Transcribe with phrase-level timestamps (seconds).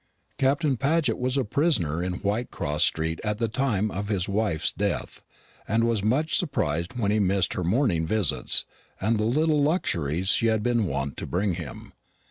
[0.39, 5.21] Captain Paget was a prisoner in Whitecross street at the time of his wife's death,
[5.67, 8.65] and was much surprised when he missed her morning visits,
[8.99, 11.93] and the little luxuries she had been wont to bring him.